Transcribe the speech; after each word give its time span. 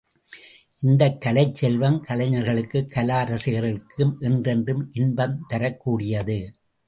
இந்தக் 0.79 1.21
கலைச் 1.21 1.55
செல்வம், 1.55 2.01
கலைஞர்களுக்கும் 2.03 2.87
கலா 2.87 3.23
ரசிகர்களுக்கும் 3.23 4.17
என்றென்றும் 4.19 4.89
இன்பம் 4.93 5.45
தரக் 5.49 5.79
கூடியது. 5.79 6.39